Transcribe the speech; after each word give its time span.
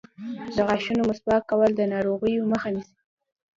د 0.55 0.57
غاښونو 0.67 1.01
مسواک 1.09 1.43
کول 1.49 1.71
د 1.75 1.81
ناروغیو 1.93 2.49
مخه 2.51 2.69
نیسي. 2.75 2.97